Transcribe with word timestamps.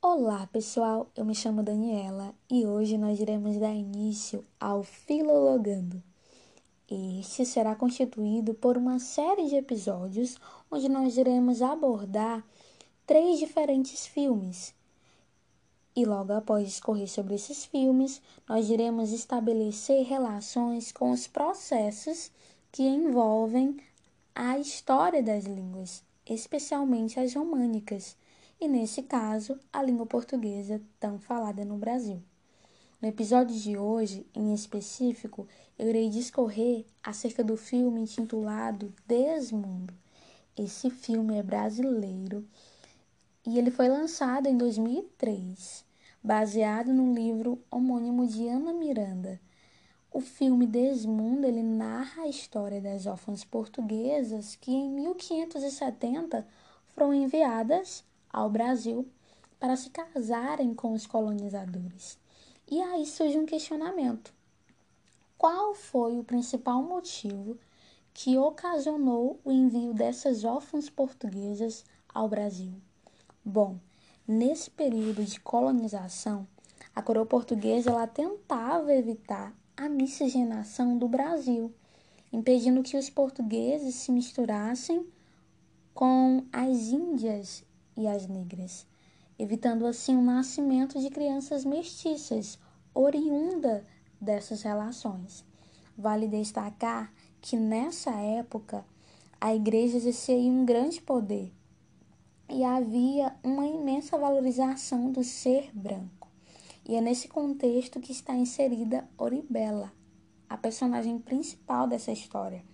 Olá 0.00 0.46
pessoal, 0.52 1.10
eu 1.16 1.24
me 1.24 1.34
chamo 1.34 1.60
Daniela 1.60 2.32
e 2.48 2.64
hoje 2.64 2.96
nós 2.96 3.18
iremos 3.18 3.58
dar 3.58 3.74
início 3.74 4.44
ao 4.60 4.84
Filologando. 4.84 6.00
Este 6.88 7.44
será 7.44 7.74
constituído 7.74 8.54
por 8.54 8.78
uma 8.78 9.00
série 9.00 9.48
de 9.48 9.56
episódios 9.56 10.36
onde 10.70 10.88
nós 10.88 11.18
iremos 11.18 11.60
abordar 11.62 12.46
três 13.04 13.40
diferentes 13.40 14.06
filmes. 14.06 14.72
E 15.96 16.04
logo 16.04 16.32
após 16.32 16.64
discorrer 16.64 17.08
sobre 17.08 17.34
esses 17.34 17.64
filmes, 17.64 18.22
nós 18.48 18.70
iremos 18.70 19.10
estabelecer 19.10 20.06
relações 20.06 20.92
com 20.92 21.10
os 21.10 21.26
processos 21.26 22.30
que 22.70 22.84
envolvem 22.84 23.76
a 24.32 24.60
história 24.60 25.24
das 25.24 25.44
línguas, 25.44 26.04
especialmente 26.24 27.18
as 27.18 27.34
românicas 27.34 28.16
e, 28.60 28.66
nesse 28.66 29.02
caso, 29.02 29.58
a 29.72 29.82
língua 29.82 30.06
portuguesa 30.06 30.80
tão 30.98 31.18
falada 31.18 31.64
no 31.64 31.76
Brasil. 31.76 32.22
No 33.00 33.08
episódio 33.08 33.56
de 33.56 33.78
hoje, 33.78 34.26
em 34.34 34.52
específico, 34.52 35.46
eu 35.78 35.88
irei 35.88 36.10
discorrer 36.10 36.84
acerca 37.02 37.44
do 37.44 37.56
filme 37.56 38.00
intitulado 38.00 38.92
Desmundo. 39.06 39.94
Esse 40.56 40.90
filme 40.90 41.36
é 41.38 41.42
brasileiro 41.42 42.44
e 43.46 43.56
ele 43.56 43.70
foi 43.70 43.88
lançado 43.88 44.48
em 44.48 44.56
2003, 44.56 45.84
baseado 46.20 46.92
no 46.92 47.14
livro 47.14 47.62
homônimo 47.70 48.26
de 48.26 48.48
Ana 48.48 48.72
Miranda. 48.72 49.40
O 50.10 50.20
filme 50.20 50.66
Desmundo 50.66 51.46
ele 51.46 51.62
narra 51.62 52.22
a 52.22 52.28
história 52.28 52.80
das 52.80 53.06
órfãs 53.06 53.44
portuguesas 53.44 54.56
que 54.56 54.72
em 54.72 54.90
1570 54.90 56.44
foram 56.88 57.14
enviadas 57.14 58.02
ao 58.32 58.50
Brasil 58.50 59.08
para 59.58 59.76
se 59.76 59.90
casarem 59.90 60.74
com 60.74 60.92
os 60.92 61.06
colonizadores. 61.06 62.18
E 62.70 62.80
aí 62.80 63.06
surge 63.06 63.38
um 63.38 63.46
questionamento: 63.46 64.32
qual 65.36 65.74
foi 65.74 66.18
o 66.18 66.24
principal 66.24 66.82
motivo 66.82 67.56
que 68.12 68.36
ocasionou 68.36 69.38
o 69.44 69.52
envio 69.52 69.94
dessas 69.94 70.44
órfãs 70.44 70.90
portuguesas 70.90 71.84
ao 72.12 72.28
Brasil? 72.28 72.72
Bom, 73.44 73.78
nesse 74.26 74.70
período 74.70 75.24
de 75.24 75.40
colonização, 75.40 76.46
a 76.94 77.00
coroa 77.00 77.24
portuguesa 77.24 77.90
ela 77.90 78.06
tentava 78.06 78.92
evitar 78.92 79.54
a 79.76 79.88
miscigenação 79.88 80.98
do 80.98 81.08
Brasil, 81.08 81.72
impedindo 82.32 82.82
que 82.82 82.96
os 82.96 83.08
portugueses 83.08 83.94
se 83.94 84.10
misturassem 84.10 85.06
com 85.94 86.44
as 86.52 86.88
índias 86.88 87.64
e 87.98 88.06
as 88.06 88.28
negras, 88.28 88.86
evitando 89.36 89.84
assim 89.84 90.16
o 90.16 90.22
nascimento 90.22 91.00
de 91.00 91.10
crianças 91.10 91.64
mestiças, 91.64 92.56
oriunda 92.94 93.84
dessas 94.20 94.62
relações. 94.62 95.44
Vale 95.96 96.28
destacar 96.28 97.12
que 97.40 97.56
nessa 97.56 98.12
época 98.12 98.84
a 99.40 99.52
igreja 99.52 99.96
exercia 99.96 100.36
um 100.36 100.64
grande 100.64 101.00
poder 101.00 101.52
e 102.48 102.62
havia 102.62 103.34
uma 103.42 103.66
imensa 103.66 104.16
valorização 104.16 105.10
do 105.10 105.24
ser 105.24 105.70
branco. 105.74 106.28
E 106.88 106.94
é 106.94 107.00
nesse 107.00 107.26
contexto 107.28 108.00
que 108.00 108.12
está 108.12 108.34
inserida 108.34 109.08
Oribela, 109.18 109.92
a 110.48 110.56
personagem 110.56 111.18
principal 111.18 111.88
dessa 111.88 112.12
história 112.12 112.64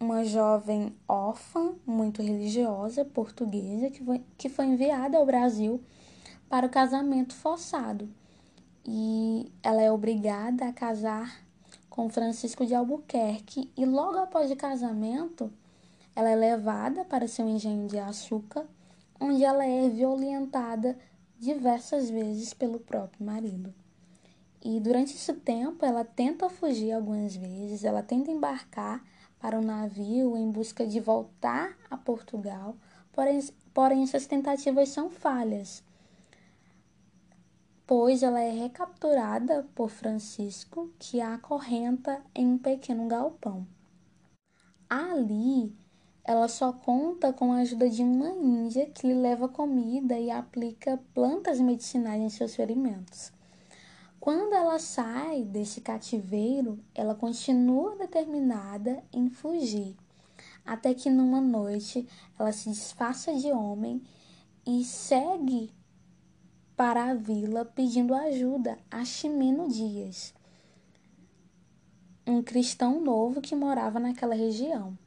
uma 0.00 0.24
jovem 0.24 0.96
órfã, 1.06 1.74
muito 1.86 2.22
religiosa, 2.22 3.04
portuguesa, 3.04 3.90
que 3.90 4.02
foi, 4.02 4.24
que 4.38 4.48
foi 4.48 4.64
enviada 4.64 5.18
ao 5.18 5.26
Brasil 5.26 5.80
para 6.48 6.66
o 6.66 6.70
casamento 6.70 7.34
forçado. 7.34 8.08
E 8.84 9.52
ela 9.62 9.82
é 9.82 9.92
obrigada 9.92 10.66
a 10.66 10.72
casar 10.72 11.44
com 11.90 12.08
Francisco 12.08 12.64
de 12.64 12.74
Albuquerque 12.74 13.70
e 13.76 13.84
logo 13.84 14.16
após 14.18 14.50
o 14.50 14.56
casamento, 14.56 15.52
ela 16.16 16.30
é 16.30 16.34
levada 16.34 17.04
para 17.04 17.28
seu 17.28 17.46
engenho 17.46 17.86
de 17.86 17.98
açúcar, 17.98 18.66
onde 19.20 19.44
ela 19.44 19.66
é 19.66 19.86
violentada 19.90 20.96
diversas 21.38 22.08
vezes 22.08 22.54
pelo 22.54 22.80
próprio 22.80 23.24
marido. 23.24 23.74
E 24.62 24.80
durante 24.80 25.14
esse 25.14 25.32
tempo, 25.34 25.84
ela 25.84 26.04
tenta 26.04 26.48
fugir 26.48 26.92
algumas 26.92 27.36
vezes, 27.36 27.84
ela 27.84 28.02
tenta 28.02 28.30
embarcar 28.30 29.02
para 29.40 29.58
o 29.58 29.62
navio 29.62 30.36
em 30.36 30.50
busca 30.50 30.86
de 30.86 31.00
voltar 31.00 31.76
a 31.90 31.96
Portugal, 31.96 32.76
porém, 33.12 33.40
porém 33.72 34.02
essas 34.02 34.26
tentativas 34.26 34.90
são 34.90 35.08
falhas, 35.08 35.82
pois 37.86 38.22
ela 38.22 38.40
é 38.40 38.50
recapturada 38.50 39.66
por 39.74 39.88
Francisco, 39.88 40.90
que 40.98 41.20
a 41.20 41.34
acorrenta 41.34 42.22
em 42.34 42.46
um 42.46 42.58
pequeno 42.58 43.08
galpão. 43.08 43.66
Ali, 44.88 45.74
ela 46.22 46.46
só 46.46 46.72
conta 46.72 47.32
com 47.32 47.52
a 47.52 47.58
ajuda 47.58 47.88
de 47.88 48.02
uma 48.02 48.30
índia 48.30 48.86
que 48.86 49.06
lhe 49.06 49.14
leva 49.14 49.48
comida 49.48 50.18
e 50.18 50.30
aplica 50.30 51.00
plantas 51.14 51.60
medicinais 51.60 52.20
em 52.20 52.28
seus 52.28 52.54
ferimentos. 52.54 53.32
Quando 54.20 54.54
ela 54.54 54.78
sai 54.78 55.44
desse 55.44 55.80
cativeiro, 55.80 56.78
ela 56.94 57.14
continua 57.14 57.96
determinada 57.96 59.02
em 59.10 59.30
fugir, 59.30 59.96
até 60.62 60.92
que 60.92 61.08
numa 61.08 61.40
noite 61.40 62.06
ela 62.38 62.52
se 62.52 62.68
disfarça 62.68 63.34
de 63.34 63.50
homem 63.50 64.02
e 64.66 64.84
segue 64.84 65.72
para 66.76 67.04
a 67.10 67.14
vila 67.14 67.64
pedindo 67.64 68.14
ajuda 68.14 68.76
a 68.90 69.06
Ximeno 69.06 69.66
Dias, 69.68 70.34
um 72.26 72.42
cristão 72.42 73.00
novo 73.00 73.40
que 73.40 73.56
morava 73.56 73.98
naquela 73.98 74.34
região. 74.34 74.98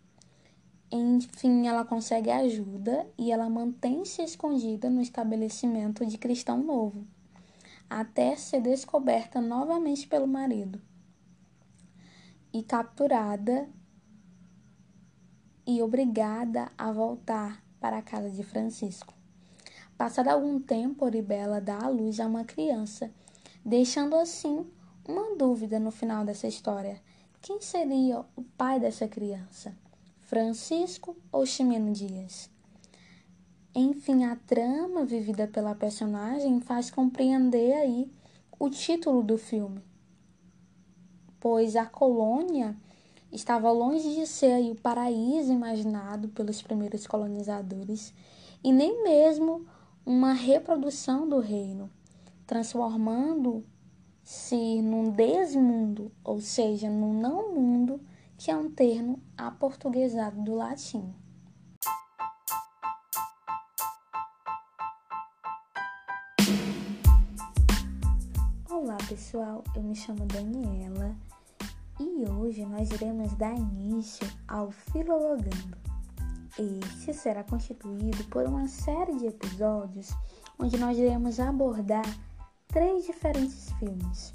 Enfim, 0.92 1.68
ela 1.68 1.86
consegue 1.86 2.32
ajuda 2.32 3.08
e 3.16 3.32
ela 3.32 3.48
mantém-se 3.48 4.24
escondida 4.24 4.90
no 4.90 5.02
estabelecimento 5.02 6.04
de 6.04 6.18
cristão 6.18 6.64
novo 6.64 7.06
até 8.00 8.36
ser 8.36 8.62
descoberta 8.62 9.40
novamente 9.40 10.08
pelo 10.08 10.28
marido 10.28 10.82
e 12.52 12.64
capturada 12.64 13.70
e 15.66 15.82
obrigada 15.82 16.72
a 16.78 16.92
voltar 16.92 17.64
para 17.80 17.98
a 17.98 18.02
casa 18.02 18.32
de 18.32 18.44
Francisco. 18.44 19.14
Passado 19.96 20.30
algum 20.30 20.60
tempo, 20.60 21.06
Oribela 21.06 21.62
dá 21.62 21.84
à 21.84 21.88
luz 21.88 22.20
a 22.20 22.26
uma 22.26 22.44
criança, 22.44 23.12
deixando 23.64 24.16
assim 24.16 24.66
uma 25.08 25.36
dúvida 25.36 25.80
no 25.80 25.92
final 25.92 26.26
dessa 26.26 26.48
história: 26.48 27.00
quem 27.42 27.62
seria 27.62 28.26
o 28.36 28.44
pai 28.58 28.80
dessa 28.80 29.08
criança? 29.08 29.76
Francisco 30.22 31.16
ou 31.32 31.46
Ximeno 31.46 31.92
Dias? 31.92 32.53
Enfim, 33.76 34.24
a 34.26 34.36
trama 34.36 35.04
vivida 35.04 35.48
pela 35.48 35.74
personagem 35.74 36.60
faz 36.60 36.92
compreender 36.92 37.74
aí 37.74 38.08
o 38.60 38.70
título 38.70 39.24
do 39.24 39.36
filme, 39.36 39.82
pois 41.40 41.76
a 41.76 41.84
colônia 41.84 42.78
estava 43.32 43.72
longe 43.72 44.14
de 44.14 44.28
ser 44.28 44.52
aí 44.52 44.70
o 44.70 44.76
paraíso 44.76 45.52
imaginado 45.52 46.30
pelos 46.30 46.62
primeiros 46.62 47.08
colonizadores 47.08 48.14
e 48.64 48.72
nem 48.72 49.04
mesmo 49.04 49.66
uma 50.06 50.34
reprodução 50.34 51.28
do 51.28 51.40
reino, 51.40 51.90
transformando-se 52.46 54.84
num 54.84 55.10
desmundo, 55.10 56.12
ou 56.24 56.40
seja, 56.40 56.92
num 56.92 57.20
não 57.20 57.56
mundo, 57.56 58.00
que 58.38 58.52
é 58.52 58.56
um 58.56 58.70
termo 58.70 59.20
aportuguesado 59.36 60.40
do 60.44 60.54
latim. 60.54 61.12
Pessoal, 69.08 69.64
eu 69.76 69.84
me 69.84 69.96
chamo 69.96 70.26
Daniela 70.26 71.16
e 72.00 72.26
hoje 72.30 72.66
nós 72.66 72.90
iremos 72.90 73.34
dar 73.34 73.54
início 73.54 74.26
ao 74.48 74.72
Filologando. 74.72 75.78
Este 76.58 77.14
será 77.14 77.44
constituído 77.44 78.24
por 78.26 78.46
uma 78.46 78.68
série 78.68 79.18
de 79.18 79.28
episódios 79.28 80.16
onde 80.58 80.78
nós 80.78 80.98
iremos 80.98 81.40
abordar 81.40 82.06
três 82.68 83.06
diferentes 83.06 83.72
filmes. 83.74 84.34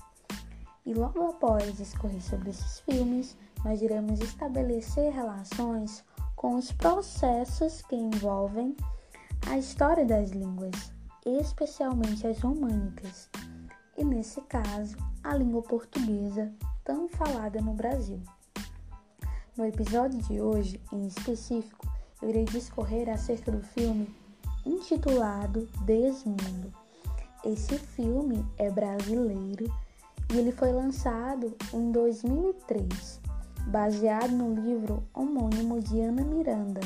E 0.85 0.93
logo 0.93 1.27
após 1.27 1.77
discorrer 1.77 2.23
sobre 2.23 2.51
esses 2.51 2.81
filmes, 2.81 3.37
nós 3.65 3.81
iremos 3.81 4.21
estabelecer 4.21 5.13
relações 5.13 6.05
com 6.37 6.57
os 6.57 6.71
processos 6.73 7.81
que 7.83 7.97
envolvem 7.97 8.77
a 9.47 9.57
história 9.57 10.05
das 10.05 10.31
línguas, 10.31 10.93
especialmente 11.25 12.27
as 12.27 12.39
românicas 12.41 13.31
e, 13.99 14.05
nesse 14.05 14.41
caso, 14.43 14.97
a 15.23 15.35
língua 15.35 15.61
portuguesa 15.61 16.53
tão 16.85 17.09
falada 17.09 17.61
no 17.61 17.75
Brasil. 17.75 18.23
No 19.57 19.67
episódio 19.67 20.23
de 20.23 20.41
hoje, 20.41 20.81
em 20.93 21.09
específico, 21.09 21.87
eu 22.23 22.31
irei 22.31 22.45
discorrer 22.45 23.09
acerca 23.09 23.51
do 23.51 23.61
filme 23.61 24.09
intitulado 24.65 25.69
Desmundo. 25.85 26.73
Esse 27.45 27.77
filme 27.77 28.47
é 28.57 28.71
brasileiro 28.71 29.65
e 30.33 30.39
ele 30.39 30.53
foi 30.53 30.73
lançado 30.73 31.57
em 31.73 31.91
2003, 31.91 33.21
baseado 33.67 34.31
no 34.31 34.55
livro 34.55 35.03
homônimo 35.13 35.81
de 35.81 36.01
Ana 36.01 36.23
Miranda. 36.23 36.81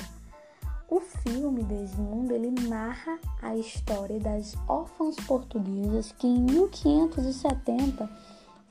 O 0.92 1.00
filme 1.00 1.62
Desmundo 1.62 2.34
ele 2.34 2.50
narra 2.68 3.18
a 3.40 3.56
história 3.56 4.20
das 4.20 4.54
órfãs 4.68 5.16
portuguesas 5.26 6.12
que 6.12 6.26
em 6.26 6.42
1570 6.42 8.10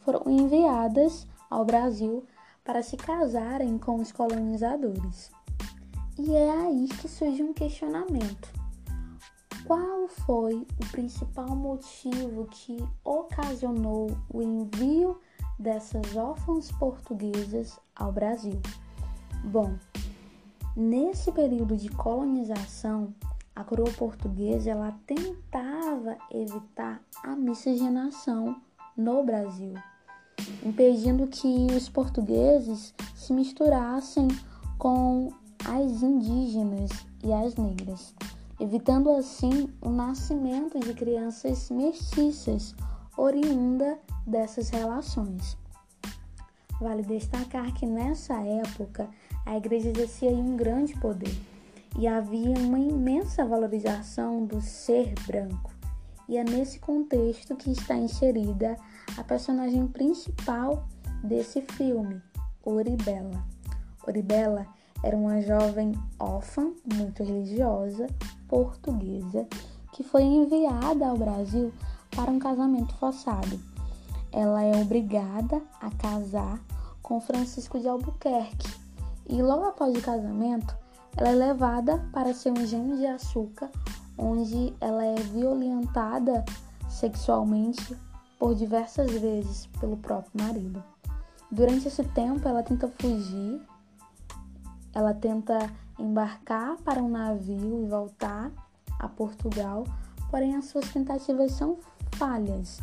foram 0.02 0.22
enviadas 0.28 1.26
ao 1.50 1.66
Brasil 1.66 2.24
para 2.64 2.84
se 2.84 2.96
casarem 2.96 3.76
com 3.80 3.96
os 3.96 4.12
colonizadores. 4.12 5.32
E 6.16 6.32
é 6.36 6.52
aí 6.52 6.88
que 6.90 7.08
surge 7.08 7.42
um 7.42 7.54
questionamento. 7.54 8.54
Qual 9.66 10.08
foi 10.08 10.68
o 10.80 10.92
principal 10.92 11.56
motivo 11.56 12.46
que 12.52 12.78
ocasionou 13.04 14.16
o 14.32 14.44
envio 14.44 15.20
dessas 15.58 16.16
órfãs 16.16 16.72
portuguesas 16.74 17.80
ao 17.96 18.12
Brasil? 18.12 18.62
Bom, 19.44 19.76
nesse 20.76 21.32
período 21.32 21.76
de 21.76 21.90
colonização, 21.90 23.14
a 23.56 23.64
coroa 23.64 23.92
portuguesa 23.92 24.72
ela 24.72 24.98
tentava 25.06 26.18
evitar 26.32 27.02
a 27.24 27.36
miscigenação 27.36 28.56
no 28.96 29.24
Brasil, 29.24 29.74
impedindo 30.66 31.28
que 31.28 31.68
os 31.76 31.90
portugueses 31.90 32.94
se 33.16 33.34
misturassem 33.34 34.28
com 34.78 35.30
as 35.66 36.02
indígenas 36.02 36.90
e 37.24 37.32
as 37.32 37.56
negras 37.56 38.16
evitando 38.62 39.10
assim 39.10 39.74
o 39.82 39.90
nascimento 39.90 40.80
de 40.80 40.94
crianças 40.94 41.72
mestiças 41.72 42.76
oriunda 43.18 43.98
dessas 44.26 44.70
relações. 44.70 45.58
Vale 46.80 47.02
destacar 47.02 47.74
que 47.74 47.88
nessa 47.88 48.36
época 48.36 49.10
a 49.46 49.58
igreja 49.58 49.90
exercia 49.90 50.30
um 50.30 50.56
grande 50.56 50.94
poder 51.00 51.36
e 51.98 52.08
havia 52.08 52.58
uma 52.58 52.80
imensa 52.80 53.46
valorização 53.46 54.46
do 54.46 54.62
ser 54.62 55.14
branco. 55.26 55.72
E 56.28 56.38
é 56.38 56.44
nesse 56.44 56.80
contexto 56.80 57.56
que 57.56 57.72
está 57.72 57.96
inserida 57.96 58.78
a 59.18 59.24
personagem 59.24 59.86
principal 59.88 60.88
desse 61.24 61.62
filme, 61.62 62.22
Oribela. 62.64 63.46
Oribela 64.08 64.66
era 65.04 65.18
uma 65.18 65.42
jovem 65.42 65.94
órfã, 66.20 66.72
muito 66.94 67.24
religiosa, 67.24 68.08
portuguesa, 68.48 69.48
que 69.92 70.04
foi 70.04 70.24
enviada 70.24 71.08
ao 71.08 71.18
Brasil 71.18 71.74
para 72.16 72.32
um 72.32 72.40
casamento 72.40 72.94
forçado. 72.96 73.60
Ela 74.32 74.64
é 74.64 74.82
obrigada 74.82 75.62
a 75.82 75.90
casar 75.92 76.64
com 77.02 77.20
Francisco 77.20 77.80
de 77.80 77.88
Albuquerque 77.90 78.81
e 79.32 79.42
logo 79.42 79.66
após 79.66 79.98
o 79.98 80.02
casamento, 80.02 80.76
ela 81.18 81.30
é 81.30 81.34
levada 81.34 81.98
para 82.14 82.34
seu 82.34 82.54
engenho 82.54 82.98
de 82.98 83.08
açúcar, 83.08 83.72
onde 84.18 84.76
ela 84.80 85.04
é 85.04 85.16
violentada 85.16 86.46
sexualmente 86.88 87.98
por 88.38 88.54
diversas 88.54 89.10
vezes 89.12 89.66
pelo 89.80 89.98
próprio 89.98 90.32
marido. 90.44 90.84
Durante 91.50 91.88
esse 91.88 92.04
tempo, 92.04 92.48
ela 92.48 92.62
tenta 92.62 92.88
fugir 92.88 93.60
ela 94.94 95.14
tenta 95.14 95.70
embarcar 95.98 96.78
para 96.84 97.02
um 97.02 97.10
navio 97.10 97.84
e 97.84 97.88
voltar 97.88 98.52
a 99.00 99.08
Portugal, 99.08 99.86
porém 100.30 100.56
as 100.56 100.66
suas 100.66 100.90
tentativas 100.92 101.54
são 101.54 101.78
falhas. 102.14 102.80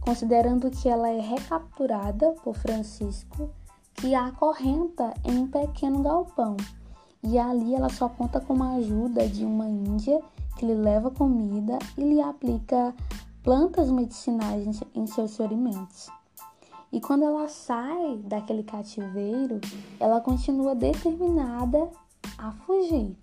Considerando 0.00 0.70
que 0.70 0.88
ela 0.88 1.08
é 1.08 1.20
recapturada 1.20 2.32
por 2.42 2.54
Francisco, 2.54 3.50
que 3.94 4.14
a 4.14 4.26
acorrenta 4.26 5.14
em 5.24 5.38
um 5.38 5.46
pequeno 5.46 6.02
galpão. 6.02 6.56
E 7.22 7.38
ali 7.38 7.74
ela 7.74 7.88
só 7.88 8.08
conta 8.08 8.40
com 8.40 8.62
a 8.62 8.74
ajuda 8.74 9.26
de 9.28 9.44
uma 9.44 9.66
índia 9.66 10.20
que 10.56 10.66
lhe 10.66 10.74
leva 10.74 11.10
comida 11.10 11.78
e 11.96 12.02
lhe 12.02 12.20
aplica 12.20 12.94
plantas 13.42 13.90
medicinais 13.90 14.82
em 14.94 15.06
seus 15.06 15.36
ferimentos. 15.36 16.08
E 16.92 17.00
quando 17.00 17.24
ela 17.24 17.48
sai 17.48 18.18
daquele 18.24 18.62
cativeiro, 18.62 19.60
ela 19.98 20.20
continua 20.20 20.74
determinada 20.74 21.90
a 22.38 22.52
fugir. 22.52 23.16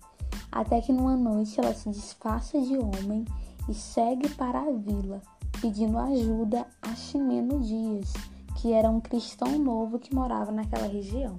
Até 0.50 0.80
que 0.82 0.92
numa 0.92 1.16
noite 1.16 1.58
ela 1.58 1.72
se 1.72 1.88
disfarça 1.88 2.60
de 2.60 2.76
homem 2.76 3.24
e 3.68 3.72
segue 3.72 4.28
para 4.28 4.60
a 4.60 4.70
vila, 4.70 5.22
pedindo 5.60 5.96
ajuda 5.96 6.66
a 6.82 6.94
Ximeno 6.94 7.60
Dias, 7.60 8.12
que 8.62 8.72
era 8.72 8.88
um 8.88 9.00
cristão 9.00 9.58
novo 9.58 9.98
que 9.98 10.14
morava 10.14 10.52
naquela 10.52 10.86
região. 10.86 11.36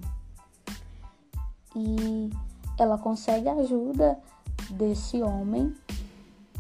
E 1.73 2.29
ela 2.77 2.97
consegue 2.97 3.47
a 3.47 3.53
ajuda 3.53 4.19
desse 4.71 5.21
homem 5.21 5.73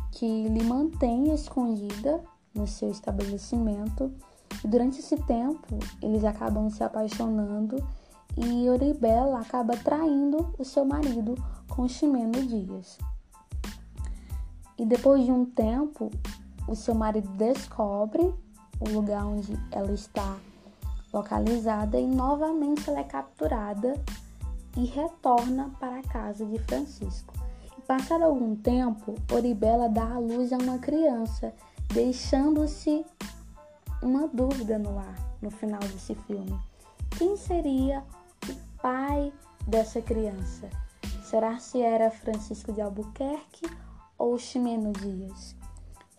que 0.09 0.47
lhe 0.47 0.63
mantém 0.63 1.33
escondida 1.33 2.23
no 2.55 2.65
seu 2.65 2.89
estabelecimento 2.89 4.09
durante 4.63 4.99
esse 5.01 5.17
tempo, 5.17 5.77
eles 6.01 6.23
acabam 6.23 6.69
se 6.69 6.81
apaixonando 6.81 7.85
e 8.37 8.69
Oribela 8.69 9.41
acaba 9.41 9.75
traindo 9.75 10.55
o 10.57 10.63
seu 10.63 10.85
marido 10.85 11.35
com 11.67 11.85
Ximeno 11.89 12.41
Dias. 12.47 12.97
E 14.77 14.85
depois 14.85 15.25
de 15.25 15.31
um 15.31 15.43
tempo, 15.43 16.09
o 16.69 16.73
seu 16.73 16.95
marido 16.95 17.27
descobre 17.33 18.33
o 18.79 18.89
lugar 18.89 19.25
onde 19.25 19.59
ela 19.69 19.91
está 19.91 20.37
localizada 21.13 21.99
e 21.99 22.07
novamente 22.07 22.89
ela 22.89 22.99
é 22.99 23.03
capturada 23.03 23.93
e 24.75 24.85
retorna 24.85 25.71
para 25.79 25.99
a 25.99 26.03
casa 26.03 26.45
de 26.45 26.57
Francisco. 26.59 27.33
Passado 27.87 28.23
algum 28.23 28.55
tempo, 28.55 29.13
Oribela 29.31 29.87
dá 29.87 30.15
à 30.15 30.17
luz 30.17 30.51
a 30.51 30.57
uma 30.57 30.79
criança, 30.79 31.53
deixando-se 31.93 33.05
uma 34.01 34.27
dúvida 34.27 34.79
no 34.79 34.97
ar 34.97 35.15
no 35.41 35.51
final 35.51 35.79
desse 35.81 36.15
filme. 36.15 36.57
Quem 37.17 37.35
seria 37.37 38.03
o 38.49 38.81
pai 38.81 39.31
dessa 39.67 40.01
criança? 40.01 40.69
Será 41.23 41.59
se 41.59 41.81
era 41.81 42.09
Francisco 42.09 42.71
de 42.71 42.81
Albuquerque 42.81 43.69
ou 44.17 44.37
Ximeno 44.39 44.93
Dias? 44.93 45.55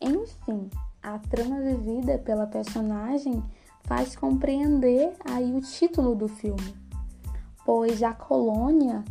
Enfim, 0.00 0.68
a 1.02 1.18
trama 1.18 1.60
vivida 1.60 2.18
pela 2.18 2.46
personagem 2.46 3.42
faz 3.84 4.16
compreender 4.16 5.14
aí 5.24 5.54
o 5.54 5.60
título 5.60 6.14
do 6.14 6.28
filme, 6.28 6.74
pois 7.64 8.02
a 8.02 8.12
colônia 8.12 9.04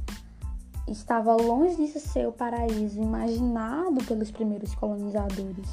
estava 0.88 1.36
longe 1.36 1.76
de 1.76 2.00
ser 2.00 2.28
o 2.28 2.32
paraíso 2.32 3.02
imaginado 3.02 4.04
pelos 4.06 4.32
primeiros 4.32 4.76
colonizadores 4.76 5.68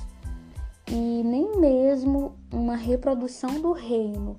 e 0.86 1.22
nem 1.24 1.58
mesmo 1.58 2.32
uma 2.52 2.76
reprodução 2.76 3.60
do 3.60 3.72
reino 3.72 4.36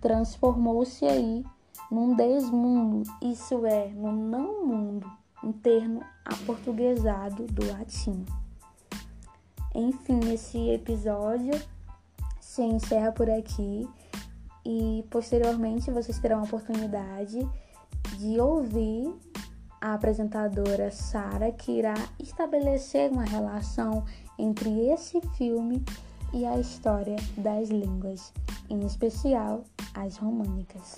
transformou-se 0.00 1.04
aí 1.04 1.44
num 1.90 2.14
desmundo, 2.14 3.02
isso 3.20 3.66
é, 3.66 3.88
no 3.88 4.12
não 4.12 4.64
mundo, 4.64 5.10
um 5.42 5.52
termo 5.52 6.02
aportuguesado 6.24 7.44
do 7.46 7.66
latim. 7.72 8.24
Enfim, 9.74 10.20
esse 10.32 10.70
episódio 10.70 11.60
se 12.60 12.64
encerra 12.66 13.10
por 13.10 13.30
aqui 13.30 13.88
e 14.66 15.02
posteriormente 15.10 15.90
vocês 15.90 16.18
terão 16.18 16.40
a 16.40 16.42
oportunidade 16.42 17.38
de 18.18 18.38
ouvir 18.38 19.14
a 19.80 19.94
apresentadora 19.94 20.90
Sara 20.90 21.50
que 21.52 21.72
irá 21.72 21.94
estabelecer 22.18 23.10
uma 23.10 23.24
relação 23.24 24.04
entre 24.38 24.90
esse 24.90 25.22
filme 25.38 25.82
e 26.34 26.44
a 26.44 26.58
história 26.58 27.16
das 27.38 27.70
línguas, 27.70 28.30
em 28.68 28.84
especial 28.84 29.64
as 29.94 30.18
românicas. 30.18 30.96